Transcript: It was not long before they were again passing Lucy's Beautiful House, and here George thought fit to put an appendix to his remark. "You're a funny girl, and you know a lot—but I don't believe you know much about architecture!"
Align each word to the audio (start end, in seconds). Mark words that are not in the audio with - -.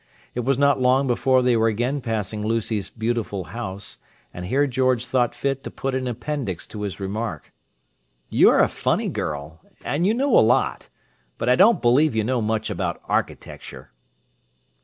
It 0.33 0.39
was 0.39 0.57
not 0.57 0.81
long 0.81 1.05
before 1.05 1.43
they 1.43 1.55
were 1.55 1.67
again 1.67 2.01
passing 2.01 2.43
Lucy's 2.43 2.89
Beautiful 2.89 3.43
House, 3.53 3.99
and 4.33 4.47
here 4.47 4.65
George 4.65 5.05
thought 5.05 5.35
fit 5.35 5.63
to 5.63 5.69
put 5.69 5.93
an 5.93 6.07
appendix 6.07 6.65
to 6.69 6.81
his 6.81 6.99
remark. 6.99 7.53
"You're 8.27 8.57
a 8.61 8.67
funny 8.67 9.09
girl, 9.09 9.59
and 9.85 10.07
you 10.07 10.15
know 10.15 10.35
a 10.35 10.41
lot—but 10.41 11.47
I 11.47 11.55
don't 11.55 11.83
believe 11.83 12.15
you 12.15 12.23
know 12.23 12.41
much 12.41 12.71
about 12.71 12.99
architecture!" 13.05 13.91